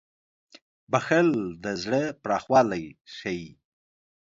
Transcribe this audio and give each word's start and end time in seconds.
•بښل 0.91 1.29
د 1.63 1.65
زړه 1.83 2.01
پراخوالی 2.23 2.85
ښيي. 3.17 3.47